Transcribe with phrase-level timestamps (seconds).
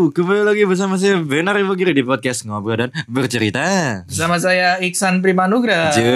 [0.00, 4.00] Kembali lagi bersama saya Benar Ibu Giri di podcast Ngobrol dan Bercerita.
[4.08, 5.92] Bersama saya Iksan Primanugra.
[5.92, 6.08] Jo,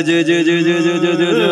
[0.00, 1.50] jo, jo, jo, jo, jo, jo, jo, jo.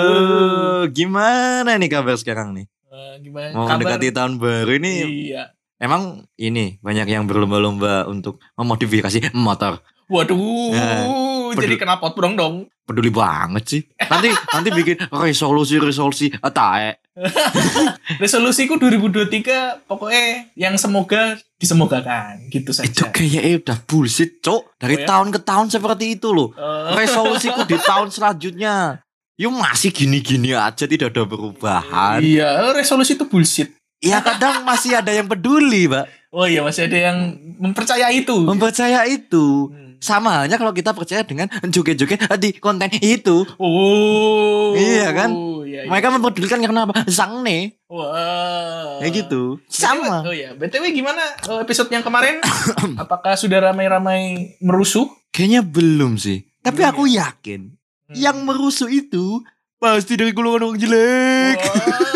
[0.89, 2.65] Gimana nih kabar sekarang nih?
[2.89, 3.77] Eh, gimana Mau kabar?
[3.77, 4.93] mendekati tahun baru ini,
[5.29, 5.53] Iya.
[5.77, 9.85] emang ini banyak yang berlomba-lomba untuk memodifikasi motor.
[10.09, 11.05] Waduh, Nah,
[11.53, 12.55] jadi peduli- kena pot brong dong.
[12.87, 13.83] Peduli banget sih.
[14.01, 16.97] Nanti nanti bikin resolusi resolusi atae.
[18.23, 22.89] Resolusiku 2023 pokoknya yang semoga disemogakan gitu saja.
[22.89, 24.77] Itu kayaknya udah bullshit, Cok.
[24.77, 25.07] Dari Oh ya?
[25.09, 26.53] tahun ke tahun seperti itu loh.
[26.53, 29.01] Eh, resolusiku di tahun selanjutnya.
[29.37, 32.25] Yuk masih gini-gini aja tidak ada perubahan.
[32.25, 33.69] iya, resolusi itu bullshit.
[34.01, 36.09] Ya kadang masih ada yang peduli, Pak.
[36.33, 37.17] Oh iya, masih ada yang
[37.61, 38.37] mempercayai itu.
[38.45, 39.69] Mempercaya itu.
[39.73, 39.86] Hmm.
[40.01, 43.47] Sama halnya kalau kita percaya dengan joget-joget di konten itu.
[43.57, 44.77] Oh.
[44.77, 45.31] Iya kan?
[45.67, 45.91] Iya, iya.
[45.91, 47.05] Mereka mempedulikan karena apa?
[47.11, 47.77] Sangne.
[47.91, 49.03] Wah.
[49.03, 49.61] Kayak gitu.
[49.61, 50.25] BTW Sama.
[50.25, 52.41] Oh iya, BTW gimana eh, episode yang kemarin?
[53.03, 55.07] Apakah sudah ramai-ramai merusuh?
[55.35, 56.49] Kayaknya belum sih.
[56.65, 57.61] Tapi Belum aku yakin.
[58.09, 58.15] Hmm.
[58.17, 59.45] Yang merusuh itu
[59.77, 61.59] pasti dari golongan orang jelek.
[61.61, 62.15] Yang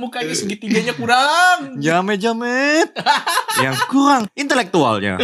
[0.00, 1.58] mukanya segitiganya kurang.
[1.84, 2.88] Jamet-jamet.
[3.64, 5.20] yang kurang intelektualnya.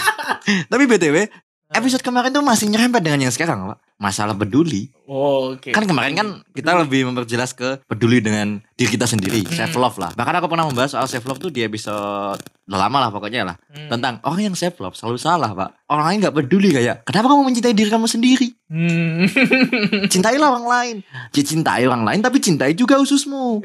[0.72, 1.28] Tapi BTW,
[1.76, 3.78] episode kemarin tuh masih nyerempet dengan yang sekarang, Pak.
[4.00, 4.88] Masalah peduli.
[5.04, 5.70] Oh, Oke.
[5.76, 10.12] Kan kemarin kan kita lebih memperjelas ke peduli dengan diri kita sendiri, self love lah.
[10.12, 12.36] Bahkan aku pernah membahas soal self love tuh di episode
[12.68, 13.56] udah lama lah pokoknya lah.
[13.72, 13.88] Hmm.
[13.88, 15.88] Tentang orang yang self love selalu salah, Pak.
[15.88, 18.52] Orang lain nggak peduli kayak, kenapa kamu mencintai diri kamu sendiri?
[18.68, 19.24] Hmm.
[20.12, 20.96] Cintailah orang lain.
[21.32, 23.64] Cintai orang lain tapi cintai juga ususmu.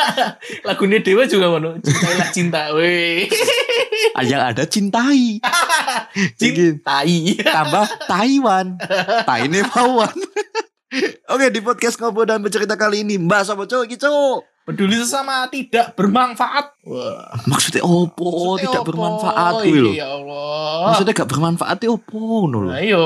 [0.66, 1.78] Lagunya Dewa juga mana?
[1.78, 3.30] Cintailah cinta, weh.
[4.18, 5.38] Yang ada cintai.
[6.40, 7.38] Cintai.
[7.38, 8.74] tambah Taiwan
[9.22, 10.14] Taine Pawan
[11.32, 13.84] Oke di podcast ngobrol dan bercerita kali ini Mbak Sobo Cowok
[14.68, 16.76] Peduli sesama tidak bermanfaat.
[16.84, 17.32] Wah.
[17.48, 18.88] Maksudnya opo Maksudnya Oh, tidak apa?
[18.92, 19.92] bermanfaat kuwi lho.
[19.96, 20.92] Ya Allah.
[20.92, 22.70] Maksudnya gak bermanfaat itu opo ngono lho.
[22.70, 23.00] Nah, iya,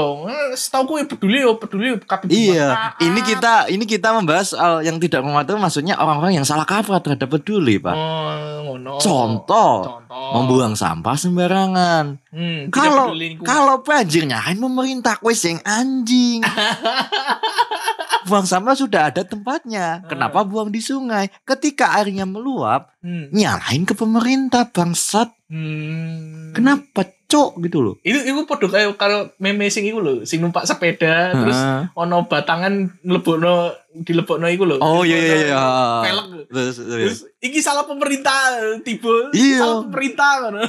[0.53, 5.22] setahu gue peduli yo peduli kabeh Iya, ini kita ini kita membahas soal yang tidak
[5.22, 7.95] bermanfaat maksudnya orang-orang yang salah kaprah terhadap peduli, Pak.
[7.95, 8.31] Oh,
[8.67, 8.99] ngono.
[8.99, 10.31] Contoh, Contoh.
[10.34, 12.19] membuang sampah sembarangan.
[12.34, 16.43] Hmm, Kalau kalau banjir nyahin pemerintah sing anjing.
[18.25, 20.03] buang sampah sudah ada tempatnya.
[20.06, 21.31] Kenapa buang di sungai?
[21.43, 23.28] Ketika airnya meluap, Hmm.
[23.31, 25.34] nyalahin ke pemerintah bangsat.
[25.50, 26.55] Hmm.
[26.55, 27.94] Kenapa cok gitu loh?
[28.00, 31.88] Itu itu podo kayak kalau meme sing iku lho, sing numpak sepeda terus Heeh.
[31.93, 34.77] ono batangan mlebokno dilebokno iku lho.
[34.78, 35.62] Oh iya iya iya.
[36.04, 36.27] Pelek.
[36.49, 36.89] Terus, terus.
[36.89, 38.37] Terus iki salah pemerintah
[38.81, 39.33] tiba.
[39.33, 39.59] Iya.
[39.60, 40.62] Salah pemerintah ngono.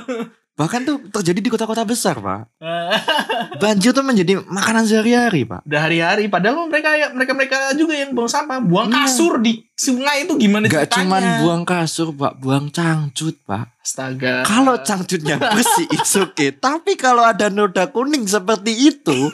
[0.53, 2.61] Bahkan tuh terjadi di kota-kota besar, Pak.
[3.61, 5.65] Banjir tuh menjadi makanan sehari-hari, Pak.
[5.65, 9.01] Udah hari-hari padahal mereka ya mereka mereka juga yang buang sampah, buang Iya.
[9.01, 11.01] kasur di sungai itu gimana Gak ceritanya?
[11.01, 13.65] cuman buang kasur, Pak, buang cangcut, Pak.
[13.81, 14.45] Astaga.
[14.45, 16.53] Kalau cangcutnya bersih, it's okay.
[16.53, 19.33] Tapi kalau ada noda kuning seperti itu,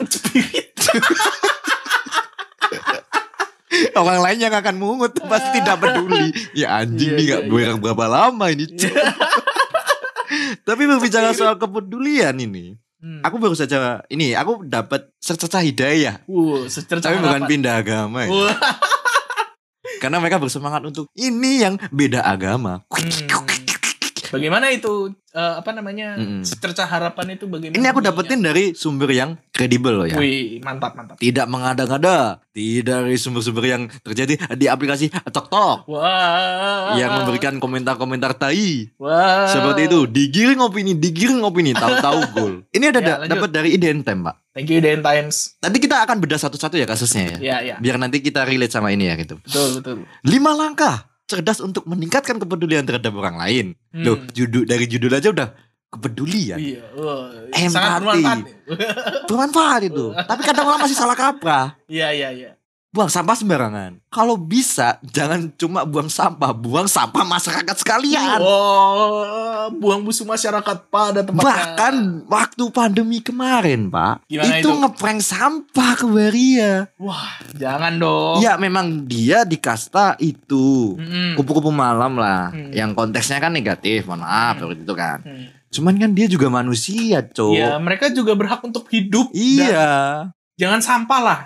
[3.94, 6.32] orang lain yang akan mungut pasti tidak peduli.
[6.52, 8.66] Ya anjing Iya, nih iya, gak berang berapa lama ini.
[10.60, 13.24] Tapi berbicara soal kepedulian ini, Hmm.
[13.24, 16.20] aku baru saja ini aku dapat secercah hidayah.
[16.68, 17.48] Secerca Tapi bukan harapan.
[17.48, 18.28] pindah agama ya.
[20.04, 22.84] Karena mereka bersemangat untuk ini yang beda agama.
[22.92, 23.49] Hmm.
[24.30, 26.42] Bagaimana itu eh, apa namanya Mm-mm.
[26.42, 27.74] secerca harapan itu bagaimana?
[27.74, 30.16] Ini aku dapetin dari sumber yang kredibel loh ya.
[30.16, 31.18] Wih, mantap mantap.
[31.18, 36.94] Tidak mengada-ngada, tidak dari sumber-sumber yang terjadi di aplikasi TikTok Wah.
[36.94, 38.94] yang memberikan komentar-komentar tai.
[38.96, 39.50] Wah.
[39.50, 42.54] Seperti itu, digiring opini, digiring opini, tahu-tahu gol.
[42.70, 44.36] Ini ada Ya, da- dapat dari IDN Time, Pak.
[44.50, 45.54] Thank you Den Times.
[45.62, 47.38] Nanti kita akan bedah satu-satu ya kasusnya ya.
[47.38, 47.76] Ya ya.
[47.78, 49.38] Biar nanti kita relate sama ini ya gitu.
[49.46, 49.96] Betul betul.
[50.26, 53.66] Lima langkah cerdas untuk meningkatkan kepedulian terhadap orang lain.
[53.94, 54.02] Hmm.
[54.02, 55.48] Loh, judul dari judul aja udah
[55.90, 56.58] kepedulian.
[56.58, 56.82] Iya.
[56.94, 57.70] Wah, Empati.
[57.70, 58.38] sangat bermanfaat.
[59.30, 60.06] Bermanfaat itu.
[60.30, 61.78] Tapi kadang orang masih salah kaprah.
[61.86, 62.50] Iya iya iya.
[62.90, 64.02] Buang sampah sembarangan.
[64.10, 68.42] Kalau bisa jangan cuma buang sampah, buang sampah masyarakat sekalian.
[68.42, 71.54] Oh, buang busuk masyarakat pada tempatnya.
[71.70, 71.94] Bahkan
[72.26, 74.70] waktu pandemi kemarin, Pak, Gimana itu, itu?
[74.74, 76.90] ngeprank sampah ke Waria.
[76.98, 78.42] Wah, jangan dong.
[78.42, 80.98] Ya memang dia di kasta itu.
[80.98, 81.38] Mm-mm.
[81.38, 82.50] Kupu-kupu malam lah.
[82.50, 82.74] Hmm.
[82.74, 85.22] Yang konteksnya kan negatif, mohon maaf, seperti itu kan.
[85.22, 85.46] Hmm.
[85.70, 87.54] Cuman kan dia juga manusia, Cok.
[87.54, 89.30] Iya, mereka juga berhak untuk hidup.
[89.30, 89.90] Dan Iya.
[90.58, 91.40] jangan sampah lah.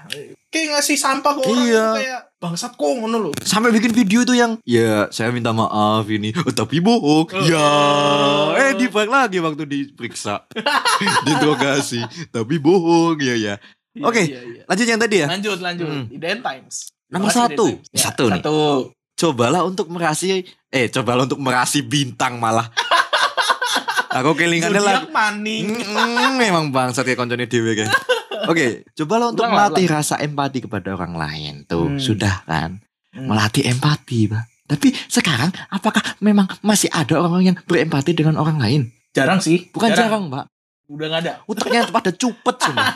[0.55, 1.87] Kayak ngasih sampah ke orang Iya.
[1.99, 3.33] kayak bangsat kok ngono loh.
[3.43, 7.27] Sampai bikin video itu yang ya saya minta maaf ini oh, tapi bohong.
[7.27, 7.43] Oh.
[7.43, 7.67] Ya,
[8.63, 10.47] eh di lagi waktu diperiksa.
[11.27, 13.55] Diinterogasi, tapi bohong ya ya.
[13.99, 14.23] Iya, Oke.
[14.23, 14.63] iya, iya.
[14.71, 15.27] Lanjut yang tadi ya.
[15.27, 15.87] Lanjut, lanjut.
[15.91, 16.07] Hmm.
[16.07, 16.95] Iden Times.
[17.11, 17.67] Nomor satu.
[17.75, 17.91] Times.
[17.91, 18.39] Ya, Satu nih.
[18.39, 18.59] Satu.
[19.15, 22.71] Cobalah untuk merasi eh cobalah untuk merasi bintang malah.
[24.23, 25.03] Aku kelingannya lah.
[25.11, 25.75] Maning.
[25.83, 27.75] Mm, memang bangsat ya koncone dhewe
[28.35, 28.51] kan.
[28.51, 28.67] Oke,
[28.99, 31.55] cobalah untuk Ulang melatih rasa empati kepada orang lain.
[31.65, 32.01] Tuh, Hmm.
[32.03, 32.83] sudah kan?
[33.15, 33.31] Hmm.
[33.31, 34.45] Melatih empati, Pak.
[34.65, 38.83] Tapi sekarang apakah memang masih ada orang yang berempati dengan orang lain?
[39.15, 39.71] Jarang sih.
[39.71, 40.51] Bukan jarang, Pak.
[40.85, 41.33] Udah gak ada.
[41.49, 42.93] Utaknya pada cupet semua.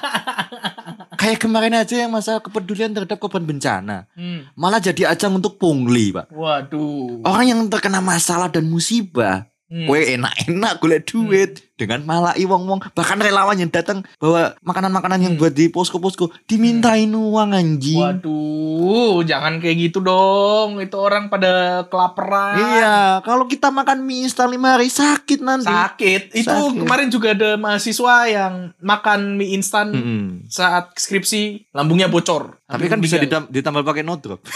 [1.21, 4.07] Kayak kemarin aja yang masalah kepedulian terhadap korban bencana.
[4.13, 4.47] Hmm.
[4.55, 6.31] Malah jadi ajang untuk pungli, Pak.
[6.31, 7.25] Waduh.
[7.25, 9.85] Orang yang terkena masalah dan musibah, Hmm.
[9.85, 15.41] Kue enak-enak golek duit dengan malai wong-wong bahkan relawan yang datang bawa makanan-makanan yang Hmm.
[15.41, 18.01] buat di posko-posko dimintain uang anjing.
[18.01, 20.81] Waduh, jangan kayak gitu dong.
[20.81, 22.57] Itu orang pada kelaparan.
[22.57, 25.69] Iya, kalau kita makan mie instan lima hari sakit nanti.
[25.69, 26.23] Sakit.
[26.33, 26.81] Itu Sakit.
[26.81, 30.25] kemarin juga ada mahasiswa yang makan mie instan Mm-mm.
[30.47, 32.57] saat skripsi lambungnya bocor.
[32.65, 33.45] Tapi kan bisa meninggal.
[33.45, 34.41] ditam- ditambal pakai no drop.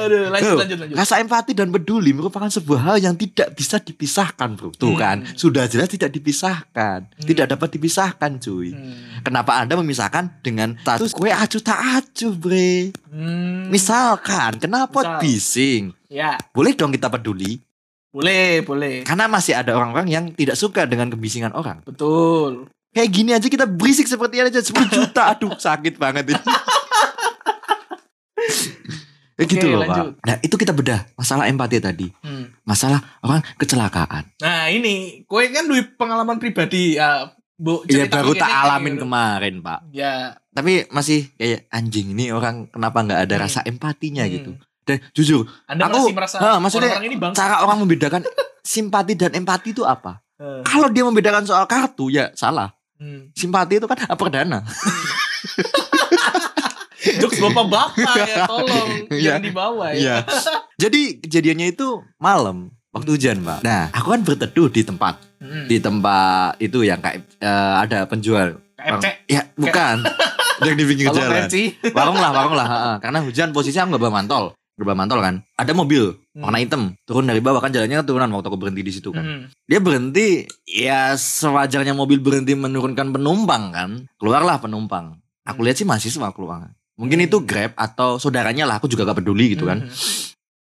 [0.00, 0.96] Aduh, lanjut lanjut lanjut.
[0.96, 4.72] Rasa empati dan peduli merupakan sebuah hal yang tidak bisa dipisahkan, bro.
[4.72, 4.98] Tuh Hmm.
[4.98, 8.72] kan, sudah jelas tidak dipisahkan, tidak dapat dipisahkan, cuy.
[8.72, 9.22] Hmm.
[9.22, 12.90] Kenapa anda memisahkan dengan status kue acuh tak acuh, bre?
[13.08, 13.68] Hmm.
[13.68, 14.62] Misalkan, Misal.
[14.62, 15.92] kenapa bising?
[16.06, 17.60] Ya, Boleh dong kita peduli.
[18.10, 19.06] boleh, boleh.
[19.06, 21.78] Karena masih ada orang-orang yang tidak suka dengan kebisingan orang.
[21.86, 22.66] Betul.
[22.90, 25.30] Kayak gini aja kita berisik seperti ini aja 10 juta.
[25.30, 26.42] Aduh sakit banget ini.
[29.40, 30.06] Ya gitu Oke, loh lanjut.
[30.12, 30.22] Pak.
[30.22, 32.06] Nah itu kita bedah masalah empati tadi.
[32.20, 32.52] Hmm.
[32.62, 34.28] Masalah orang kecelakaan.
[34.36, 37.24] Nah, ini kowe kan duwe pengalaman pribadi ya,
[37.56, 37.80] Bu.
[37.84, 39.02] Iya baru tak kayak alamin gitu.
[39.02, 39.80] kemarin Pak.
[39.90, 43.44] Ya, Tapi masih kayak anjing ini orang kenapa nggak ada Hmm.
[43.44, 44.32] rasa empatinya Hmm.
[44.34, 44.50] gitu.
[44.80, 47.32] Dan jujur Anda Aku- masih merasa Nah, maksudnya orang-orang ini bang.
[47.32, 48.20] cara orang membedakan
[48.66, 50.20] simpati dan empati itu apa?
[50.36, 52.76] Eh, Kalau dia membedakan soal kartu ya salah.
[52.96, 53.32] hmm.
[53.32, 54.60] Simpati itu kan perdana.
[57.00, 57.88] Jokes bapak-bapak
[58.20, 59.22] ya, tolong Iya.
[59.32, 59.96] jangan dibawa ya.
[59.96, 60.16] Iya.
[60.76, 63.60] Jadi kejadiannya itu malam waktu hujan, Pak.
[63.60, 65.64] Nah, aku kan berteduh di tempat Hmm.
[65.64, 68.60] di tempat itu yang kayak eh, ada penjual.
[68.76, 69.04] KFC.
[69.26, 70.04] Ya, bukan.
[70.60, 71.48] yang di pinggir jalan.
[71.90, 72.66] Warung lah, warung lah.
[72.98, 74.44] Karena hujan posisinya aku nggak bawa mantol.
[74.76, 75.40] Bawa mantol kan.
[75.54, 76.44] Ada mobil Hmm.
[76.44, 79.20] warna hitam turun dari bawah kan jalannya turunan waktu aku berhenti di situ kan.
[79.20, 79.42] Hmm.
[79.64, 83.90] Dia berhenti ya sewajarnya mobil berhenti menurunkan penumpang kan.
[84.14, 85.16] Keluarlah penumpang.
[85.42, 85.64] Aku Hmm.
[85.64, 86.68] lihat sih mahasiswa keluar.
[87.00, 89.88] Mungkin itu Grab atau saudaranya lah, aku juga gak peduli gitu kan.
[89.88, 89.90] Hmm.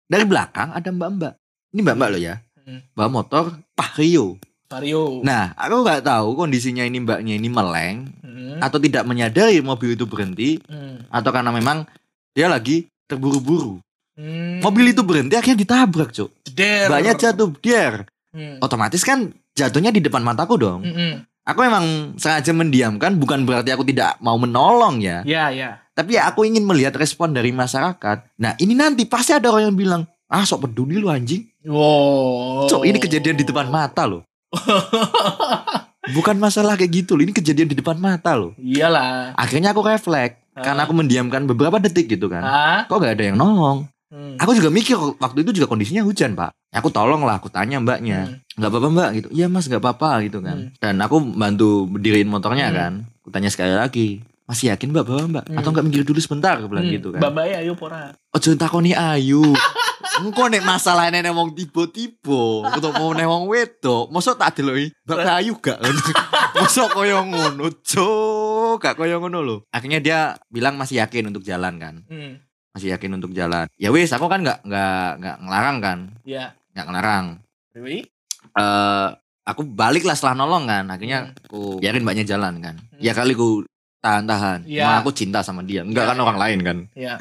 [0.06, 1.32] Dari belakang ada mbak-mbak.
[1.72, 2.34] Ini mbak-mbak loh ya.
[2.60, 2.84] Hmm.
[2.92, 4.36] Bawa motor Vario.
[4.68, 5.22] Vario.
[5.24, 8.58] Nah, aku nggak tahu kondisinya ini mbaknya ini meleng Hmm.
[8.60, 11.06] atau tidak menyadari mobil itu berhenti Hmm.
[11.08, 11.88] atau karena memang
[12.36, 13.80] dia lagi terburu-buru.
[14.18, 14.60] Hmm.
[14.60, 16.30] Mobil itu berhenti akhirnya ditabrak, Cuk.
[16.52, 18.04] Mbaknya jatuh, der.
[18.34, 18.60] Hmm.
[18.60, 20.84] Otomatis kan jatuhnya di depan mataku dong.
[20.84, 21.24] Hmm.
[21.46, 25.22] Aku memang sengaja mendiamkan bukan berarti aku tidak mau menolong ya.
[25.22, 25.78] Ya, ya.
[25.94, 28.34] Tapi ya aku ingin melihat respon dari masyarakat.
[28.42, 32.66] Nah, ini nanti pasti ada orang yang bilang, "Ah, sok peduli lu anjing." Wow.
[32.66, 34.26] Cok, ini kejadian di depan mata loh.
[36.18, 38.50] Bukan masalah kayak gitu loh, ini kejadian di depan mata loh.
[38.58, 39.38] Iyalah.
[39.38, 42.42] Akhirnya aku refleks karena aku mendiamkan beberapa detik gitu kan.
[42.42, 42.80] Ah.
[42.90, 43.86] Kok gak ada yang nolong?
[44.16, 44.40] Hmm.
[44.40, 46.56] Aku juga mikir waktu itu juga kondisinya hujan pak.
[46.72, 48.56] Aku tolong lah, aku tanya mbaknya, Hmm.
[48.56, 49.28] nggak apa-apa mbak gitu.
[49.28, 50.56] Iya mas nggak apa-apa gitu kan.
[50.56, 50.80] Hmm.
[50.80, 52.76] Dan aku bantu berdiriin motornya Hmm.
[52.76, 52.92] kan.
[53.20, 55.44] Aku tanya sekali lagi, masih yakin mbak bawa mbak?
[55.46, 55.58] Hmm.
[55.60, 56.56] Atau nggak minggir dulu sebentar?
[56.56, 56.96] Aku bilang Hmm.
[56.96, 57.20] gitu kan.
[57.20, 58.16] Mbak ya ayo pora.
[58.32, 59.44] Ojo takoni ayu.
[60.16, 65.28] Engko nek masalah nek wong tiba-tiba untuk mau nek wong wedok, mosok tak deloi Mbak
[65.28, 65.76] Ayu gak.
[66.56, 68.80] Mosok koyo ngono, Cuk.
[68.80, 69.56] Gak koyo ngono lho.
[69.68, 70.18] Akhirnya dia
[70.48, 71.94] bilang masih yakin untuk jalan kan.
[72.08, 72.40] Hmm.
[72.76, 73.72] Masih yakin untuk jalan.
[73.80, 75.98] Ya wis, aku kan nggak nggak nggak ngelarang kan.
[76.28, 76.52] Ya.
[76.76, 77.26] Nggak ngelarang.
[77.72, 78.04] Dewi.
[78.52, 79.08] Eh
[79.48, 80.84] aku balik lah setelah nolong kan.
[80.92, 81.40] Akhirnya Hmm.
[81.48, 82.76] aku biarin mbaknya jalan kan.
[82.76, 83.00] Hmm.
[83.00, 83.64] Ya kali ku
[84.04, 84.68] tahan-tahan.
[84.68, 84.92] Iya.
[84.92, 85.88] Emang aku cinta sama dia.
[85.88, 86.42] Enggak Iya, kan orang iya.
[86.44, 86.78] lain kan.
[86.92, 87.14] Ya.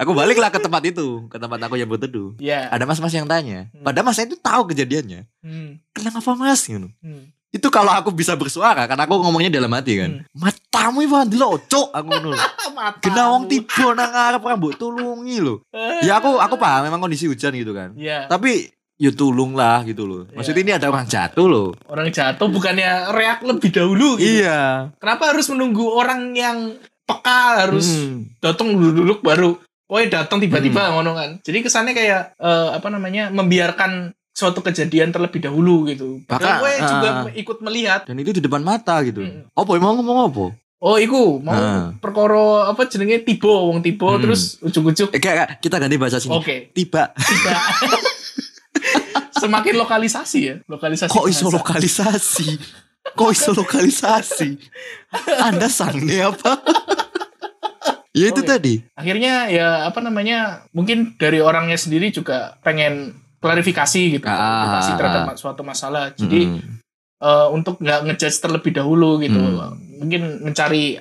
[0.00, 2.32] Aku baliklah ke tempat itu, ke tempat aku yang berteduh.
[2.40, 2.72] Ya.
[2.72, 3.68] Ada mas-mas yang tanya.
[3.68, 3.84] Hmm.
[3.84, 5.28] Padahal masnya itu tahu kejadiannya.
[5.44, 5.76] Hmm.
[5.92, 6.64] Kenapa mas?
[6.64, 6.88] Gitu.
[7.04, 7.28] Hmm.
[7.50, 10.22] Itu kalau aku bisa bersuara, karena aku ngomongnya dalam hati kan.
[10.38, 12.30] Matamu itu lo cok aku ngono.
[13.34, 15.66] wong tiba nang arep rambut tulungi lho.
[16.06, 17.90] Ya aku aku paham memang kondisi hujan gitu kan.
[17.98, 18.30] Ya.
[18.30, 20.30] Tapi ya tulung lah gitu loh.
[20.30, 20.66] Maksudnya Iya.
[20.68, 21.68] ini ada orang jatuh loh.
[21.90, 24.46] Orang jatuh bukannya reak lebih dahulu gitu.
[24.46, 24.92] Iya.
[25.02, 28.30] Kenapa harus menunggu orang yang peka harus Hmm.
[28.38, 29.58] datang duduk baru
[29.90, 31.42] Woi datang tiba-tiba ngono kan.
[31.42, 36.22] Jadi kesannya kayak eh, apa namanya membiarkan suatu kejadian terlebih dahulu gitu.
[36.24, 37.24] Maka, gue juga ah.
[37.30, 38.06] ikut melihat.
[38.06, 39.20] Dan itu di depan mata gitu.
[39.20, 39.44] Hmm.
[39.52, 40.46] Apa emang ngomong apa?
[40.80, 41.92] Oh, iku mau Ah.
[42.00, 44.22] perkara apa jenenge tiba wong tiba Hmm.
[44.24, 45.12] terus ujuk-ujuk.
[45.12, 46.32] Eh, kayak- kita ganti bahasa sini.
[46.32, 47.12] Oke, Tiba.
[47.12, 47.52] tiba.
[49.40, 51.12] Semakin lokalisasi ya, lokalisasi.
[51.12, 52.48] Kok iso lokalisasi?
[53.12, 54.50] Kok iso lokalisasi?
[55.40, 56.52] Anda sange apa?
[58.10, 58.50] Ya itu Oke.
[58.50, 58.74] tadi.
[58.98, 60.66] Akhirnya ya apa namanya?
[60.74, 65.26] Mungkin dari orangnya sendiri juga pengen klarifikasi gitu, Ah, klarifikasi ah, terhadap ah.
[65.26, 66.12] ma- suatu masalah.
[66.12, 66.78] Jadi Mm-mm.
[67.18, 69.76] eh, untuk nggak ngejudge terlebih dahulu gitu, Hmm.
[69.98, 71.00] mungkin mencari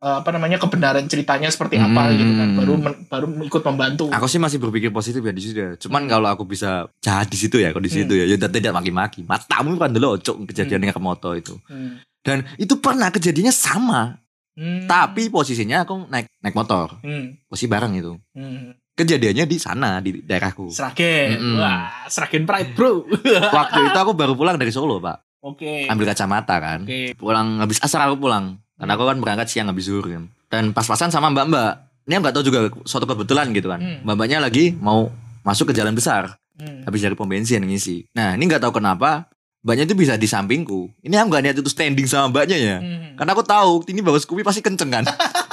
[0.00, 2.16] eh, apa namanya kebenaran ceritanya seperti apa Hmm.
[2.16, 4.04] gitu kan, baru men- baru ikut membantu.
[4.08, 5.76] Aku sih masih berpikir positif ya di situ ya.
[5.76, 8.24] Cuman kalau aku bisa jahat di situ ya, kalau di situ Hmm.
[8.24, 9.20] ya, ya tidak maki-maki.
[9.22, 11.52] Matamu kan dulu ocok kejadian yang moto itu.
[11.66, 12.00] Hmm.
[12.20, 14.16] Dan itu pernah kejadiannya sama,
[14.52, 14.88] Hmm.
[14.88, 17.36] tapi posisinya aku naik naik motor, Hmm.
[17.44, 18.16] posisi bareng itu.
[18.32, 18.72] Hmm.
[19.00, 20.68] Kejadiannya di sana di daerahku.
[20.68, 21.56] Seragen, Mm-mm.
[21.56, 23.08] wah Seragen Pride bro.
[23.56, 25.40] Waktu itu aku baru pulang dari Solo, Pak.
[25.40, 25.88] Oke.
[25.88, 26.84] Ambil kacamata kan.
[26.84, 27.16] Oke.
[27.16, 28.60] Pulang habis asar aku pulang.
[28.76, 30.28] Karena aku kan berangkat siang habis zuhur kan.
[30.52, 32.04] Dan pas-pasan sama mbak-mbak.
[32.04, 33.80] Ini aku nggak tahu juga suatu kebetulan gitu kan.
[33.80, 34.04] Hmm.
[34.04, 35.08] Mbak-mbaknya lagi mau
[35.40, 36.36] masuk ke jalan besar.
[36.60, 36.84] Hmm.
[36.84, 38.04] habis dari pom bensin ngisi.
[38.12, 39.32] Nah ini nggak tahu kenapa
[39.64, 40.92] mbaknya itu bisa di sampingku.
[41.00, 42.76] Ini aku nggak niat itu standing sama mbaknya ya.
[42.84, 43.16] Hmm.
[43.16, 45.04] Karena aku tahu ini bawa Scoopy pasti kenceng kan.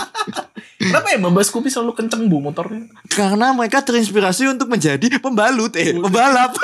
[0.88, 2.88] Kenapa ya Mbak Scoopy selalu kenceng bu motornya?
[3.08, 6.56] Karena mereka terinspirasi untuk menjadi pembalut eh pembalap.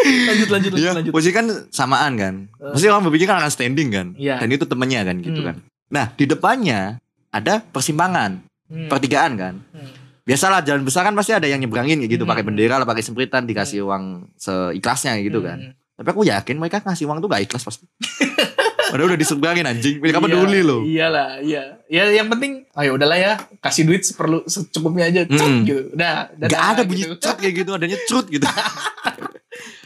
[0.00, 1.12] Lanjut lanjut lanjut Iya, lanjut.
[1.12, 2.34] posisi kan samaan kan.
[2.50, 4.06] Pasti orang berpikir kan akan standing kan.
[4.16, 4.40] Iya.
[4.40, 5.46] Dan itu temennya kan gitu Hmm.
[5.46, 5.56] kan.
[5.90, 6.96] Nah di depannya
[7.28, 8.88] ada persimpangan, Hmm.
[8.88, 9.54] pertigaan kan.
[9.70, 9.90] Hmm.
[10.22, 12.30] Biasalah jalan besar kan pasti ada yang nyebrangin gitu, Hmm.
[12.30, 15.58] pakai bendera lah, pakai sempritan, dikasih uang seikhlasnya gitu kan.
[15.60, 15.72] Hmm.
[15.94, 17.84] Tapi aku yakin mereka ngasih uang tuh gak ikhlas pasti.
[18.90, 19.96] Padahal udah diseberangin anjing.
[19.98, 20.80] Mereka Iya, peduli loh.
[20.82, 21.62] Iyalah, iya.
[21.86, 25.62] Ya yang penting, ayo udahlah ya, kasih duit seperlu secukupnya aja, cut Hmm.
[25.62, 25.82] gitu.
[25.92, 27.16] Udah, Gak ada bunyi gitu.
[27.16, 28.44] cut kayak gitu, adanya crut gitu.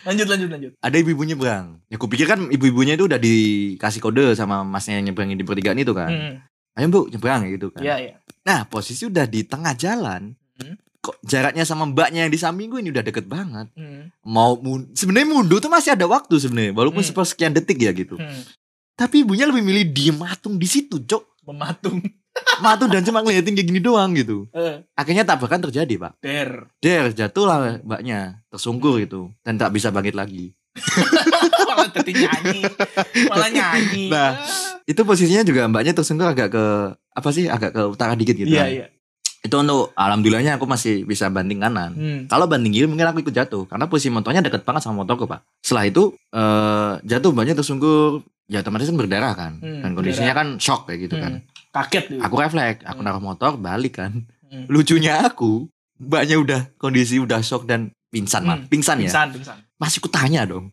[0.05, 0.73] Lanjut lanjut lanjut.
[0.79, 1.81] ada ibu-ibu nyebrang.
[1.89, 5.81] Ya aku pikir kan ibu-ibunya itu udah dikasih kode sama masnya yang nyebrangin di pertigaan
[5.81, 6.11] itu kan.
[6.11, 6.35] Hmm.
[6.77, 7.81] Ayo bu nyebrang gitu kan.
[7.81, 8.15] Iya iya.
[8.45, 10.37] Nah posisi udah di tengah jalan.
[10.55, 10.77] Hmm.
[11.01, 13.73] Kok jaraknya sama mbaknya yang di sampingku ini udah deket banget.
[13.73, 14.13] Hmm.
[14.23, 17.09] Mau mun sebenarnya mundur tuh masih ada waktu sebenarnya, walaupun Hmm.
[17.09, 18.21] sepersekian detik ya gitu.
[18.21, 18.45] Hmm.
[18.95, 21.45] Tapi ibunya lebih milih diem matung di situ, cok.
[21.45, 21.99] Mematung.
[22.67, 24.51] Matung dan cuma ngeliatin kayak gini doang gitu.
[24.51, 26.19] Eh, Akhirnya tabrakan terjadi, Pak.
[26.19, 26.67] der.
[26.83, 30.51] Der, jatuhlah mbaknya, tersungkur gitu dan tak bisa bangkit lagi.
[31.71, 32.61] Malah jadi nyanyi.
[33.31, 34.05] Malah nyanyi.
[34.11, 34.33] Nah,
[34.83, 37.47] Itu posisinya juga mbaknya tersungkur agak ke apa sih?
[37.47, 38.51] Agak ke utara dikit gitu.
[38.51, 38.71] Iya kan.
[38.71, 38.87] iya.
[39.41, 41.93] Itu untuk alhamdulillahnya aku masih bisa banting kanan.
[41.95, 42.21] Hmm.
[42.27, 45.45] Kalau banting kiri mungkin aku ikut jatuh karena posisi motornya deket banget sama motorku, Pak.
[45.63, 49.53] Setelah itu eh jatuh mbaknya tersungkur, ya otomatis kan berdarah kan.
[49.59, 51.41] Hmm, dan kondisinya kan shock kayak gitu kan.
[51.41, 51.49] Hmm.
[51.71, 52.21] Kaget gitu.
[52.23, 53.07] Aku refleks, aku Hmm.
[53.07, 54.25] naruh motor balik kan.
[54.47, 54.65] Hmm.
[54.69, 55.67] Lucunya aku,
[55.99, 58.45] mbaknya udah kondisi udah shock dan pingsan.
[58.45, 58.65] Hmm.
[58.67, 59.11] Pingsan ya.
[59.11, 59.59] Pingsan, pingsan.
[59.77, 60.71] Masih kutanya dong.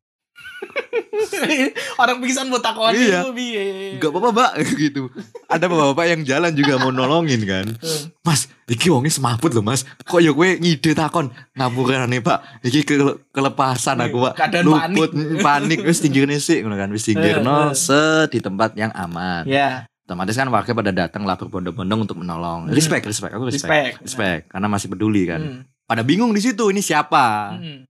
[2.01, 3.21] Orang pingsan buat takon Iya.
[3.21, 3.65] itu piye.
[3.97, 4.51] Gak apa-apa, Mbak
[4.83, 5.01] gitu.
[5.45, 7.65] Ada bapak-bapak yang jalan juga mau nolongin kan.
[7.73, 8.03] Hmm.
[8.21, 9.83] Mas, iki wongnya semaput loh mas.
[10.01, 12.61] Kok ya gue ngide takon ngapuran nih pak.
[12.61, 14.33] Iki ke- kelepasan aku pak.
[14.37, 15.81] Keadaan Luput, panik.
[15.81, 16.89] Wis tinggirnya sih, ngono kan.
[16.89, 17.73] Wis tinggirno Eh, eh.
[17.73, 19.43] se di tempat yang aman.
[19.45, 22.67] Ya, Otomatis kan warga pada datang lah berbondong-bondong untuk menolong.
[22.67, 22.73] Hmm.
[22.73, 23.31] Respect, respect.
[23.31, 23.67] Aku respect.
[23.67, 23.93] respect.
[24.03, 24.41] Respect.
[24.49, 25.39] Karena masih peduli kan.
[25.39, 25.61] Hmm.
[25.87, 27.55] Pada bingung di situ ini siapa.
[27.55, 27.87] Hmm.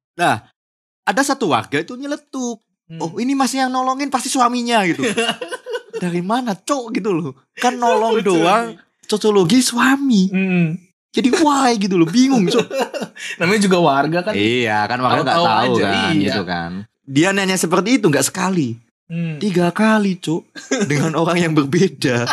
[1.02, 2.62] Ada satu warga itu nyeletuk.
[2.92, 3.00] Hmm.
[3.00, 5.08] Oh ini masih yang nolongin pasti suaminya gitu.
[6.04, 7.32] Dari mana cok gitu loh.
[7.56, 8.76] Kan nolong doang.
[9.08, 10.28] Cocologi suami.
[10.28, 10.76] Hmm.
[11.16, 12.04] Jadi why gitu loh.
[12.12, 12.68] Bingung cok.
[13.40, 14.36] Namanya juga warga kan.
[14.36, 16.28] Iya kan warga nggak tahu aja, kan iya.
[16.28, 16.72] gitu kan.
[17.08, 18.76] Dia nanya seperti itu nggak sekali,
[19.12, 19.44] Hmm.
[19.44, 20.48] tiga kali cuk
[20.92, 22.28] dengan orang yang berbeda.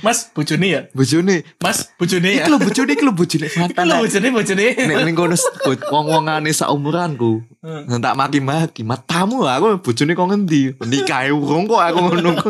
[0.00, 0.80] Mas, bojone ya?
[0.96, 2.44] Bojone, Mas, bojone ya?
[2.44, 3.76] iki lo bojone, iki lo bojone mantan.
[3.76, 4.64] Kalau bojone bojone.
[4.76, 5.36] Nek ning kono
[5.92, 7.44] wong-wongane saumuranku.
[7.60, 8.00] Hmm.
[8.00, 10.62] Tak maki-maki, matamu aku bojone kok ngendi?
[10.80, 12.32] Nikah urung kok aku ngono.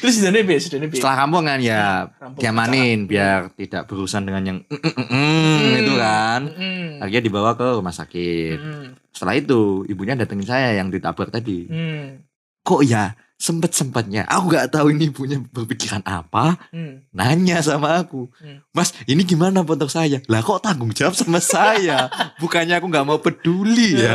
[0.00, 0.58] Terus sidane piye?
[0.58, 0.98] Sidane piye?
[1.00, 5.80] Setelah kampung kan ya Rampung diamanin biar tidak berurusan dengan yang mm, mm, mm, mm,
[5.82, 6.40] itu kan.
[6.50, 6.88] Hmm.
[7.02, 8.58] Akhirnya dibawa ke rumah sakit.
[8.58, 8.86] Hmm.
[9.10, 11.66] Setelah itu ibunya datengin saya yang ditabrak tadi.
[11.68, 12.22] Hmm.
[12.66, 16.56] kok ya sempet sempetnya aku nggak tahu ini punya berpikiran apa.
[16.72, 17.04] Hmm.
[17.12, 18.32] nanya sama aku.
[18.40, 18.64] Hmm.
[18.72, 20.24] mas ini gimana motor saya?
[20.26, 22.08] Lah kok tanggung jawab sama saya?
[22.42, 24.14] Bukannya aku nggak mau peduli ya.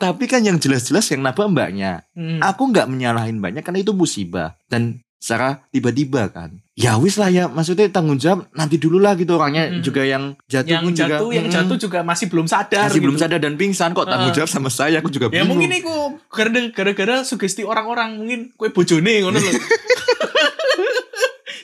[0.00, 2.02] Tapi kan yang jelas-jelas yang nabrak mbaknya.
[2.16, 2.40] Hmm.
[2.40, 4.56] aku nggak menyalahin mbaknya karena itu musibah.
[4.66, 9.34] Dan secara tiba-tiba kan ya wis lah ya maksudnya tanggung jawab nanti dulu lah gitu
[9.34, 9.82] orangnya Hmm.
[9.82, 12.86] juga yang jatuh yang pun juga jatuh, yang mm, jatuh juga masih belum sadar.
[12.86, 13.24] masih belum gitu.
[13.26, 14.36] sadar dan pingsan kok tanggung Ah.
[14.36, 15.94] jawab sama saya aku juga Ya bingung mungkin iku
[16.28, 19.50] gara- gara-gara sugesti orang-orang mungkin kue bojone ngono lho.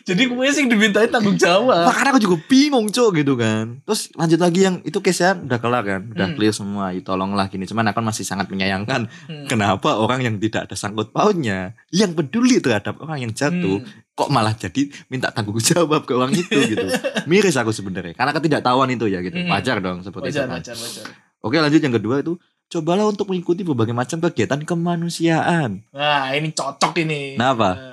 [0.02, 1.87] Jadi kue sing dimintain tanggung jawab.
[1.87, 5.59] Makanya aku juga bingung cok gitu kan Terus lanjut lagi yang itu case nya udah
[5.59, 6.35] kelar kan Udah Hmm.
[6.35, 9.47] clear semua ya, Tolonglah gini Cuman aku masih sangat menyayangkan Hmm.
[9.47, 13.90] Kenapa orang yang tidak ada sangkut pautnya Yang peduli terhadap orang yang jatuh Hmm.
[14.12, 16.85] Kok malah jadi minta tanggung jawab ke orang itu gitu
[17.25, 19.49] Miris aku sebenarnya Karena ketidaktahuan itu ya gitu Hmm.
[19.49, 21.06] Wajar dong seperti Wajar, itu kan wajar, wajar.
[21.40, 22.35] Oke lanjut yang kedua itu
[22.68, 27.37] Cobalah untuk mengikuti berbagai macam kegiatan kemanusiaan Nah, ini cocok ini.
[27.37, 27.68] Kenapa?
[27.75, 27.91] Eh,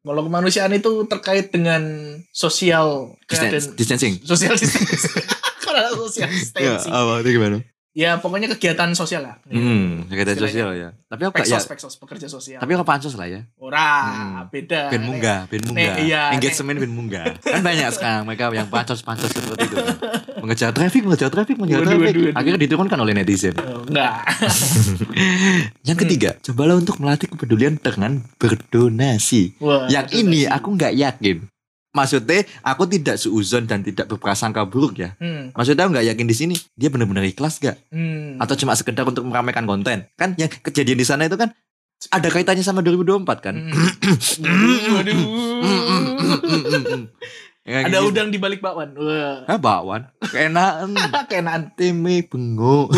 [0.00, 1.82] Kalau kemanusiaan itu terkait dengan
[2.32, 3.14] sosial
[3.76, 4.16] distancing.
[4.24, 5.24] sosial distancing.
[5.64, 6.88] Karena social Ya, distancing.
[6.92, 7.56] apa itu gimana?
[7.90, 9.34] Ya pokoknya kegiatan sosial lah.
[9.44, 10.54] Hmm, kegiatan Istilahnya.
[10.54, 10.88] sosial ya.
[11.04, 12.58] Tapi aku gak ya, Peksos, peksos, pekerja sosial.
[12.58, 13.42] tapi aku pansos lah ya.
[13.58, 14.46] Ora, Hmm.
[14.46, 14.88] beda.
[14.88, 15.98] Ben munggah, ben munggah.
[15.98, 17.34] iya, Engagement ben munggah.
[17.36, 19.76] Kan banyak sekarang mereka yang pansos-pansos seperti itu.
[20.38, 22.06] Mengejar traffic, mengejar traffic, mengejar Waduh, traffic.
[22.06, 22.38] waduh, waduh.
[22.38, 23.54] Akhirnya diturunkan oleh netizen.
[23.58, 24.14] Oh, enggak.
[25.88, 29.58] Yang ketiga, cobalah untuk melatih kepedulian dengan berdonasi.
[29.58, 31.36] Wah, Yang ini aku nggak yakin.
[31.90, 35.18] Maksudnya aku tidak seuzon dan tidak berprasangka buruk ya.
[35.18, 37.82] Hmm, Maksudnya aku nggak yakin di sini dia benar-benar ikhlas gak?
[37.90, 38.38] hmm.
[38.38, 40.06] Atau cuma sekedar untuk meramaikan konten?
[40.14, 41.50] Kan yang kejadian di sana itu kan
[42.08, 43.54] ada kaitannya sama 2024 kan?
[43.58, 43.74] Hmm.
[47.60, 48.08] Ya, Ada gitu.
[48.10, 48.96] udang di balik bakwan.
[48.96, 49.44] Wah.
[49.44, 50.08] Ah, bakwan.
[50.24, 50.96] Keenaan.
[51.30, 51.70] Kenaan.
[51.76, 52.96] Teme bengok.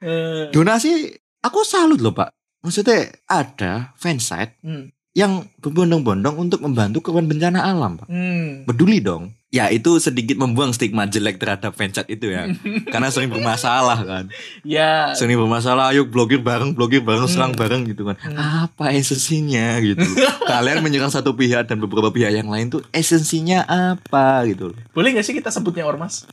[0.00, 1.12] Eh, Donasi
[1.44, 2.32] aku salut loh, Pak.
[2.64, 4.88] Maksudnya ada fansite hmm.
[5.10, 8.06] Yang berbondong-bondong untuk membantu korban bencana alam, Pak.
[8.06, 8.62] Hmm.
[8.64, 9.34] Peduli dong.
[9.50, 12.46] Ya itu sedikit membuang stigma jelek terhadap fansite itu ya.
[12.94, 14.24] Karena sering bermasalah kan.
[14.62, 15.10] Ya.
[15.18, 17.34] Sering bermasalah, ayo blogir bareng, blogir bareng, Hmm.
[17.34, 18.14] serang bareng gitu kan.
[18.22, 18.38] Hmm.
[18.70, 20.06] Apa esensinya gitu.
[20.50, 24.70] Kalian menyerang satu pihak dan beberapa pihak yang lain tuh esensinya apa gitu.
[24.94, 26.30] Boleh gak sih kita sebutnya ormas?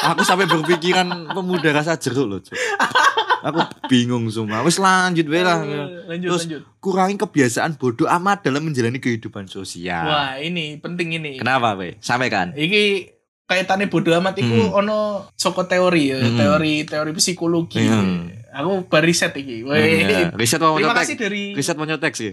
[0.00, 2.40] Aku sampai berpikiran pemuda rasa jeruk loh.
[3.42, 4.60] Aku bingung semua.
[4.60, 5.58] Wis lanjut wae lah.
[5.60, 6.60] Eh, Lanjut, Terus, lanjut.
[6.78, 10.04] Kurangi kebiasaan bodoh amat dalam menjalani kehidupan sosial.
[10.04, 11.38] Wah, ini penting ini.
[11.38, 11.96] Kenapa, Be?
[11.98, 12.52] Sampaikan.
[12.52, 14.78] Iki kaitannya bodoh amat iku Hmm.
[14.78, 14.98] ono
[15.34, 16.36] soko teori ya, Hmm.
[16.36, 17.80] teori teori psikologi.
[17.80, 18.30] Hmm.
[18.50, 19.62] Aku baru riset iki.
[19.62, 20.02] Weh.
[20.02, 20.30] Iya.
[20.32, 21.00] Riset mau Terima nyotek.
[21.00, 22.30] kasih dari Riset mau nyotek sih.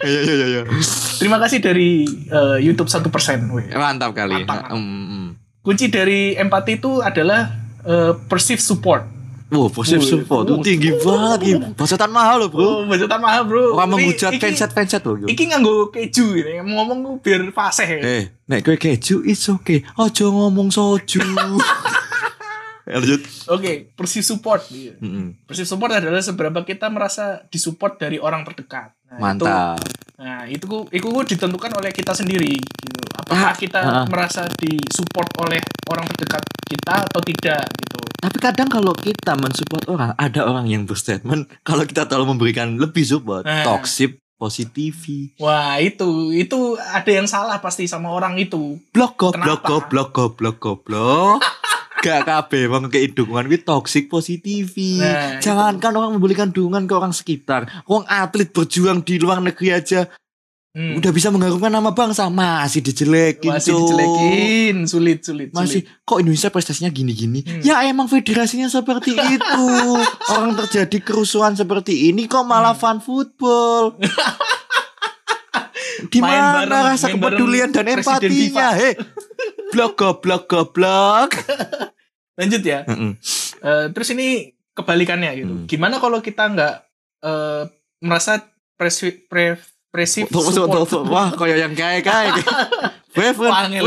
[0.00, 0.46] Iya iya iya.
[0.48, 0.62] iya.
[1.16, 3.02] terima kasih dari eh, YouTube 1%.
[3.50, 3.66] weh.
[3.70, 4.42] Mantap kali.
[4.42, 4.70] Mantap.
[4.70, 5.26] Mm, mm.
[5.60, 7.48] Kunci dari empati itu adalah
[7.84, 9.04] eh, perceived support.
[9.54, 11.66] Wow, Wih, support tuh tinggi banget ini.
[11.78, 12.64] Bacotan mahal loh, Bro.
[12.64, 12.82] Oh,
[13.20, 13.78] mahal, Bro.
[13.78, 15.30] Orang menghujat fansat-fansat loh.
[15.30, 16.58] Iki nganggo keju ini.
[16.58, 17.86] Ngomong ku biar fasih.
[18.02, 19.86] Eh, nek gue keju it's okay.
[19.94, 21.22] Ojo ngomong soju.
[21.22, 23.22] Ya, Lanjut.
[23.46, 24.66] Oke, perceived support.
[24.74, 24.98] Iya.
[24.98, 25.46] Mm-mm.
[25.46, 28.90] Perceived support adalah seberapa kita merasa disupport dari orang terdekat.
[29.06, 29.78] Nah, itu- Mantap.
[30.14, 33.00] Nah, itu itu ku ditentukan oleh kita sendiri gitu.
[33.24, 34.04] Apakah Ah, kita ah.
[34.04, 37.98] merasa disupport oleh orang terdekat kita atau tidak gitu.
[38.20, 43.04] Tapi kadang kalau kita mensupport orang, ada orang yang berstatement kalau kita terlalu memberikan lebih
[43.04, 43.64] support, Nah.
[43.64, 45.32] toxic positivity.
[45.40, 48.76] Wah, itu itu ada yang salah pasti sama orang itu.
[48.92, 51.40] Blok goblok goblok goblok goblok.
[52.04, 55.00] Gak kabeh wong kei dukungan kuwi toxic positivity.
[55.00, 60.12] Nah, Jangankan orang memberikan dukungan ke orang sekitar, wong atlet berjuang di luar negeri aja
[60.74, 60.98] Hmm.
[60.98, 65.48] udah bisa mengharumkan nama bangsa masih dijelekin, masih dijelekin, sulit sulit.
[65.54, 66.02] Masih sulit.
[66.02, 67.46] kok Indonesia prestasinya gini-gini?
[67.46, 67.62] Hmm.
[67.62, 69.66] Ya emang federasinya seperti itu.
[70.34, 72.82] Orang terjadi kerusuhan seperti ini kok malah Hmm.
[72.82, 73.94] fun football.
[76.10, 78.74] Di mana rasa kepedulian dan empatinya?
[78.78, 78.98] Hei,
[79.70, 81.38] blok goblok goblok.
[82.34, 82.82] Lanjut ya.
[82.82, 83.14] Mm-mm.
[83.62, 85.54] Eh, terus ini kebalikannya gitu.
[85.54, 85.66] Hmm.
[85.70, 86.74] Gimana kalau kita nggak
[87.22, 87.62] eh,
[88.02, 88.42] merasa
[88.74, 89.54] presi, pre,
[89.94, 90.90] presif support?
[91.06, 92.34] Wah, kayak yang kayak kayak.
[93.14, 93.46] Preven.
[93.46, 93.86] Wah, angel.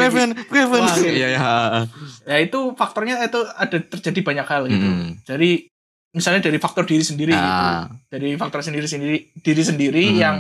[1.04, 1.84] Iya, iya.
[2.24, 4.88] Ya itu faktornya itu ada terjadi banyak hal gitu.
[4.88, 5.10] Mm.
[5.28, 5.68] Jadi
[6.16, 7.44] misalnya dari faktor diri sendiri gitu.
[7.44, 7.92] Ah.
[8.08, 10.18] Dari faktor sendiri sendiri diri sendiri Hmm.
[10.18, 10.36] yang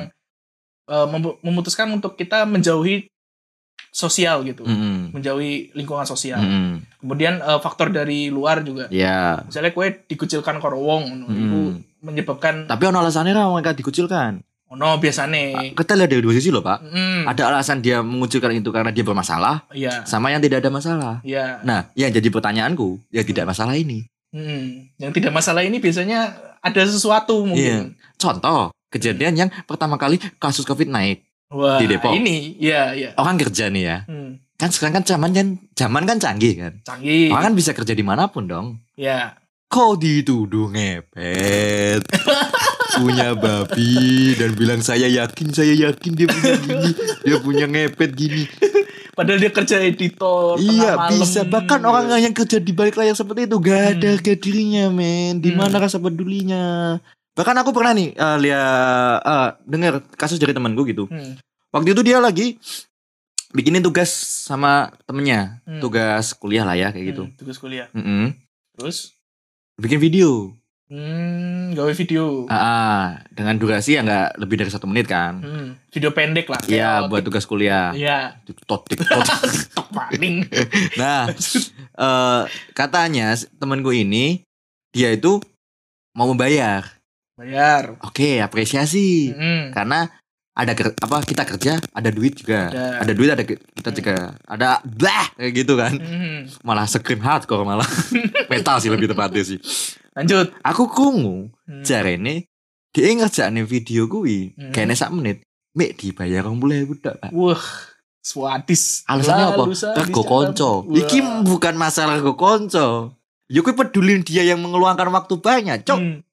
[0.87, 3.11] eh, mem- memutuskan untuk kita menjauhi
[3.91, 4.63] sosial gitu.
[4.63, 5.11] Mm-mm.
[5.11, 6.39] Menjauhi lingkungan sosial.
[6.39, 6.79] Mm-mm.
[7.03, 8.87] Kemudian eh, faktor dari luar juga.
[8.87, 9.43] Ya.
[9.43, 11.35] Misalnya kue dikucilkan karo wong, Hmm.
[11.35, 11.59] itu
[11.99, 14.39] menyebabkan Tapi ono alasannya lah mereka dikucilkan.
[14.67, 15.71] Ono biasane.
[15.71, 16.79] Kita lihat dari dua sisi loh, Pak.
[16.83, 21.15] Hmm, Ada alasan dia mengucilkan itu karena dia bermasalah, iya, sama yang tidak ada masalah.
[21.23, 21.63] iya.
[21.63, 24.03] Nah, yang jadi pertanyaanku, ya tidak masalah ini.
[24.35, 24.91] Hmm.
[24.99, 27.95] Yang tidak masalah ini biasanya ada sesuatu mungkin.
[28.19, 31.23] Contoh, kejadian yang pertama kali kasus COVID naik.
[31.47, 32.11] Wah, Di Depok.
[32.11, 33.15] ini, iya, iya.
[33.15, 33.97] Orang kerja nih ya.
[34.03, 34.43] Hmm.
[34.59, 35.47] Kan sekarang kan zaman kan
[35.79, 36.73] zaman kan canggih kan.
[36.83, 37.31] Canggih.
[37.31, 38.83] Orang kan bisa kerja di mana pun dong.
[38.99, 39.37] Ya.
[39.67, 42.01] Kok dituduh ngepet?
[42.97, 43.93] punya babi
[44.33, 48.49] dan bilang saya yakin saya yakin dia punya gini dia punya ngepet gini
[49.13, 50.57] Padahal dia kerja editor.
[50.57, 51.13] iya malam.
[51.13, 54.13] bisa bahkan orang yang kerja di balik layar seperti itu gak ada Hmm.
[54.15, 55.57] harga dirinya men di Hmm.
[55.59, 56.97] mana rasa pedulinya
[57.31, 58.65] bahkan aku pernah nih eh, lihat
[59.21, 61.37] eh, dengar kasus dari temanku gitu Hmm.
[61.69, 62.57] waktu itu dia lagi
[63.51, 64.09] bikinin tugas
[64.41, 65.77] sama temennya Hmm.
[65.79, 67.89] tugas kuliah lah ya kayak gitu Hmm, tugas kuliah.
[67.91, 68.33] Mm-mm.
[68.73, 69.16] Terus
[69.77, 70.49] bikin video
[70.89, 72.47] hmm, gawe video.
[72.47, 76.57] Ah, ah, dengan durasi yang nggak lebih dari satu menit kan Hmm, video pendek lah.
[76.63, 79.21] Iya buat tugas kuliah Iya, TikTok TikTok
[79.73, 80.49] tok paling.
[80.99, 81.29] Nah,
[81.93, 84.41] eh katanya s- temanku ini
[84.89, 85.37] dia itu
[86.11, 86.81] mau membayar.
[87.37, 89.29] bayar Oke, apresiasi.
[89.29, 89.69] Mm-mm.
[89.69, 90.09] Karena
[90.57, 92.67] ada ker- apa kita kerja, ada duit juga.
[92.67, 92.85] Ada.
[92.99, 94.15] Ada, duit ada kita juga.
[94.41, 95.93] Ada blah kayak gitu kan.
[95.93, 96.49] Mm.
[96.61, 97.85] Malah scream hardcore malah.
[98.49, 99.61] Metal sih lebih tepatnya sih.
[100.11, 101.83] lanjut Aku kungu Hmm.
[101.83, 102.49] jarene
[102.89, 104.71] dia ngerjakne video kuwi Hmm.
[104.71, 107.29] kayaknya sak menit mek dibayar 20.000 tok Pak.
[107.29, 107.61] wah
[108.19, 109.63] swadis Alasannya apa?
[109.95, 110.71] Rego dalam- konco.
[110.81, 110.97] Wah.
[110.97, 113.13] Iki bukan masalah rego konco.
[113.45, 115.85] Ya kuwi peduli dia yang mengeluarkan waktu banyak.
[115.85, 116.25] Cok, Hmm.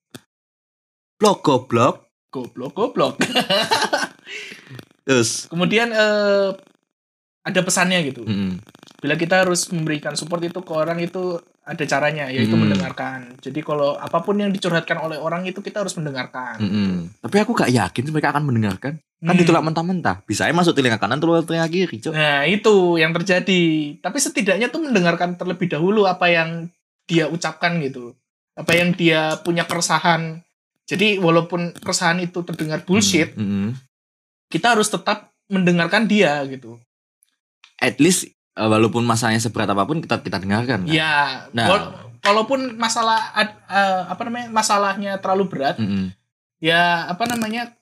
[1.14, 1.94] blok goblok.
[2.30, 3.14] goblok goblok
[5.04, 6.50] Terus kemudian eh,
[7.44, 8.56] ada pesannya gitu Mm-mm.
[9.04, 12.64] bila kita harus memberikan support itu ke orang itu ada caranya yaitu Hmm.
[12.64, 16.92] mendengarkan jadi kalau apa pun yang dicurhatkan oleh orang itu kita harus mendengarkan Mm-mm.
[17.20, 18.96] Tapi aku gak yakin mereka akan mendengarkan.
[18.96, 19.40] Kan Hmm.
[19.40, 20.20] ditolak mentah-mentah.
[20.24, 22.12] Bisa aja masuk telinga kanan keluar telinga kiri, Cok.
[22.12, 23.64] Nah itu yang terjadi.
[23.96, 26.68] Tapi setidaknya tuh mendengarkan terlebih dahulu apa yang
[27.08, 28.12] dia ucapkan gitu.
[28.52, 30.44] Apa yang dia punya keresahan.
[30.84, 33.72] Jadi walaupun keresahan itu terdengar bullshit, Mm-mm.
[34.54, 36.78] Kita harus tetap mendengarkan dia gitu.
[37.76, 40.86] At least eh, walaupun masalahnya seberat apa pun kita kita dengarkan.
[40.86, 40.88] kan?
[40.88, 41.66] Ya, Nah.
[41.66, 41.90] wal-
[42.22, 43.50] walaupun masalah eh,
[44.06, 46.14] apa namanya masalahnya terlalu berat, Mm-mm.
[46.56, 47.74] ya apa namanya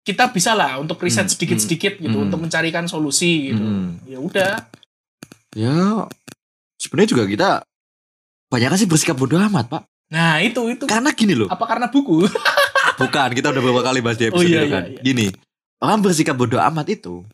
[0.00, 2.26] kita bisa lah untuk riset Hmm, sedikit-sedikit gitu hmm.
[2.28, 3.60] untuk mencarikan solusi gitu.
[3.60, 4.00] Hmm.
[4.04, 4.52] Ya udah.
[5.52, 6.06] Ya,
[6.76, 7.50] sebenarnya juga kita
[8.48, 9.82] banyak sih bersikap bodoh amat, Pak.
[10.10, 12.26] Nah itu itu Karena gini loh, apa karena buku?
[13.00, 14.82] bukan kita udah beberapa kali bahas di episode Oh, iya, kan.
[14.86, 15.00] iya, iya.
[15.02, 15.26] Gini,
[15.80, 17.24] orang bersikap bodoh amat itu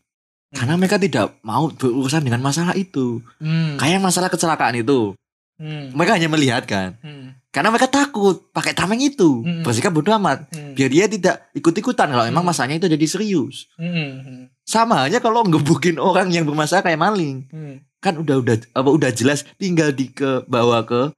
[0.47, 0.63] Hmm.
[0.63, 3.19] karena mereka tidak mau berurusan dengan masalah itu.
[3.43, 3.75] Hmm.
[3.77, 5.19] Kayak masalah kecelakaan itu,
[5.59, 5.91] Hmm.
[5.91, 6.95] mereka hanya melihat kan.
[7.03, 7.35] Hmm.
[7.51, 9.67] Karena mereka takut pakai tameng itu, Hmm.
[9.67, 10.47] bersikap bodoh amat.
[10.55, 10.79] Hmm.
[10.79, 12.55] Biar dia tidak ikut-ikutan kalau emang Hmm.
[12.55, 13.67] masalahnya itu jadi serius.
[13.75, 14.47] Hmm.
[14.63, 17.51] Sama aja kalau ngebukin orang yang bermasalah kayak maling.
[17.51, 17.83] Hmm.
[17.99, 21.11] Kan udah udah apa udah jelas tinggal di ke bawa ke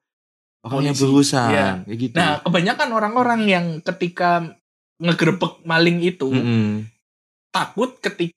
[0.65, 2.17] orang yang berurusan kayak gitu.
[2.17, 4.57] Nah, kebanyakan orang-orang yang ketika
[4.99, 6.89] ngegerebek maling itu Mm-mm.
[7.51, 8.37] Takut ketika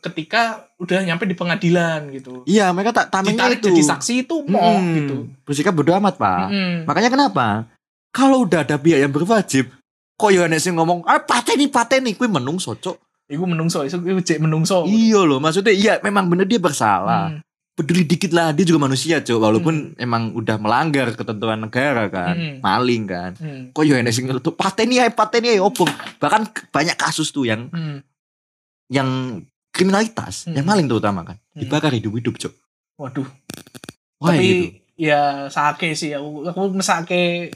[0.00, 2.46] ketika udah nyampe di pengadilan gitu.
[2.46, 3.66] Iya, mereka tak tamengnya itu.
[3.70, 4.94] jadi saksi itu mau Mm-mm.
[4.96, 5.16] gitu.
[5.42, 6.46] Bersikap bodoh amat, Pak.
[6.48, 6.74] Mm-mm.
[6.86, 7.66] Makanya kenapa?
[8.14, 9.70] Kalau udah ada pihak yang berwajib,
[10.14, 12.98] kok ya sing ngomong, "Ah, pateni pateni kuwi menungso, Cok."
[13.30, 14.82] Iku menungso, iku cek menungso.
[14.90, 17.30] Iya loh, maksudnya iya memang bener dia bersalah.
[17.30, 17.40] Hmm.
[17.78, 19.38] Peduli dikit lah, dia juga manusia, Cok.
[19.38, 22.56] Walaupun emang udah melanggar ketentuan negara kan, Mm.
[22.58, 23.30] maling kan.
[23.38, 23.70] Hmm.
[23.70, 25.86] Kok ya sing ngelutuk pateni ae, pateni ae opo.
[26.18, 28.02] Bahkan banyak kasus tuh yang Hmm.
[28.90, 30.58] Yang kriminalitas, Hmm.
[30.58, 31.62] yang maling terutama kan, Hmm.
[31.62, 32.54] dibakar hidup-hidup, Cok.
[32.98, 33.28] Waduh.
[34.18, 34.66] Wah, Tapi gitu.
[35.00, 37.48] ya sake sih aku aku mesake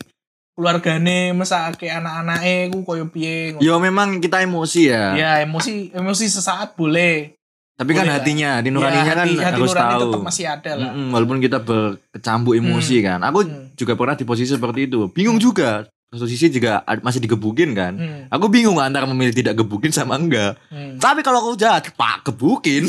[0.55, 3.53] keluargane, mesake anak-anake ku koyo piye.
[3.53, 3.61] ngono.
[3.61, 5.05] Ya memang kita emosi ya.
[5.12, 7.35] Ya emosi emosi sesaat boleh.
[7.75, 8.23] Tapi kan Boleh lah.
[8.23, 10.03] hatinya, hati nuraninya ya, kan hati, hati harus nurani tahu.
[10.07, 10.88] tetap masih ada lah.
[10.88, 13.18] Mm-mm, walaupun kita berkecambuk emosi kan.
[13.20, 13.75] Aku Hmm.
[13.75, 15.11] juga pernah di posisi seperti itu.
[15.11, 15.83] Bingung juga.
[16.14, 17.98] Satu sisi juga masih digebukin kan.
[17.98, 18.22] Hmm.
[18.31, 20.55] Aku bingung antara memilih tidak gebukin sama enggak.
[20.70, 20.96] Hmm.
[21.03, 22.87] Tapi kalau aku jahat, pak gebukin.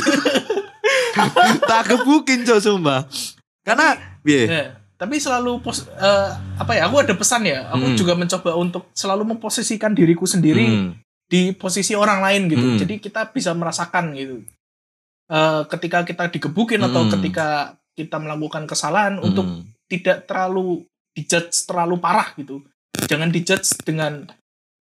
[1.69, 2.99] tak gebukin coba sumpah.
[3.65, 4.45] Karena piye?
[4.45, 4.63] Ya,
[4.95, 6.29] tapi selalu pos eh,
[6.61, 6.85] apa ya?
[6.85, 7.65] Aku ada pesan ya.
[7.73, 7.97] Aku Hmm.
[7.97, 10.89] juga mencoba untuk selalu memposisikan diriku sendiri Hmm,
[11.25, 12.67] di posisi orang lain gitu.
[12.75, 12.79] Hmm.
[12.79, 14.45] Jadi kita bisa merasakan gitu.
[15.25, 17.11] Eh, ketika kita digebukin atau Hmm.
[17.17, 19.25] ketika kita melakukan kesalahan hmm.
[19.25, 19.47] untuk
[19.89, 20.85] tidak terlalu
[21.15, 22.59] dijudge terlalu parah gitu.
[23.01, 24.25] Jangan dijudge dengan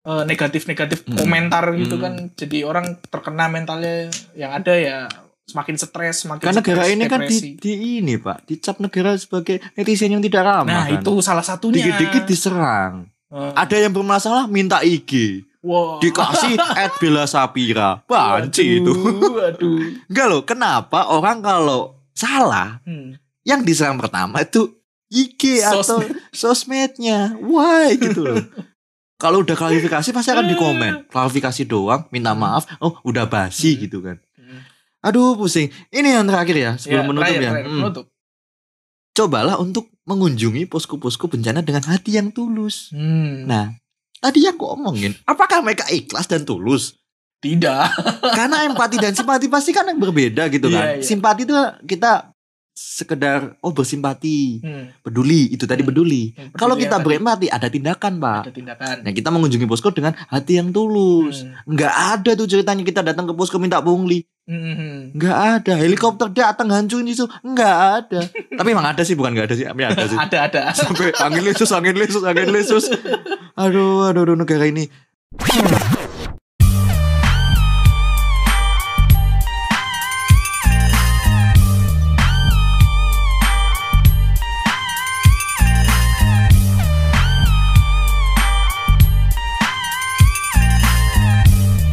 [0.02, 1.14] eh, negatif-negatif Hmm.
[1.16, 2.02] komentar gitu Hmm.
[2.02, 2.14] kan.
[2.34, 5.06] Jadi orang terkena mentalnya yang ada ya
[5.44, 10.10] semakin stres, semakin Karena negara ini kan di, di ini pak, dicap negara sebagai netizen
[10.10, 10.66] yang tidak ramah.
[10.66, 10.98] Nah, kan.
[10.98, 11.86] itu salah satunya.
[11.86, 13.06] dikit-dikit diserang.
[13.30, 15.96] Eh, Ada yang bermasalah minta IG, wow.
[15.98, 18.90] dikasih at Bella Sapira, banci itu.
[18.90, 20.02] Waduh.
[20.04, 23.14] Enggak loh, kenapa orang kalau salah Hmm.
[23.40, 24.81] yang diserang pertama itu
[25.12, 26.16] IG atau Sosmed.
[26.32, 27.36] sosmednya.
[27.36, 28.40] Why gitu loh.
[29.22, 30.92] Kalau udah klarifikasi pasti akan di komen.
[31.06, 32.66] Klarifikasi doang, minta maaf.
[32.80, 33.80] Oh, udah basi Hmm.
[33.80, 34.16] gitu kan.
[34.34, 34.64] Hmm.
[35.04, 35.70] Aduh, pusing.
[35.88, 37.50] Ini yang terakhir ya, sebelum Ya, menutup terakhir, ya.
[37.52, 37.78] terakhir, Hmm.
[37.78, 38.04] penutup.
[39.12, 42.90] Cobalah untuk mengunjungi posko-posko bencana dengan hati yang tulus.
[42.90, 43.44] Hmm.
[43.44, 43.76] Nah,
[44.18, 46.96] tadi yang aku omongin, apakah mereka ikhlas dan tulus?
[47.38, 47.84] Tidak.
[48.24, 50.96] Karena empati dan simpati pasti kan yang berbeda gitu kan.
[50.96, 51.04] Iya, iya.
[51.04, 52.31] Simpati itu kita
[52.72, 54.84] sekedar oh bersimpati, Hmm.
[55.00, 55.90] peduli, itu tadi Hmm.
[55.92, 56.32] peduli.
[56.32, 58.40] Yang Kalau kita yang berempati ada tindakan, Pak.
[58.42, 58.96] ada tindakan.
[59.04, 61.44] Nah, kita mengunjungi posko dengan hati yang tulus.
[61.44, 61.52] Hmm.
[61.68, 64.24] Nggak ada tuh ceritanya kita datang ke posko minta pungli.
[64.42, 65.12] Hmm.
[65.14, 65.72] Nggak ada.
[65.78, 67.28] Helikopter datang hancurin itu.
[67.42, 68.20] Nggak ada.
[68.58, 69.66] Tapi emang ada sih, bukan nggak ada sih.
[69.68, 70.18] Tapi ada sih.
[70.18, 70.60] ada ada.
[70.76, 72.84] Sampai angin lesus, angin lesus, angin lesus.
[73.62, 74.88] Aduh, aduh, aduh negara ini.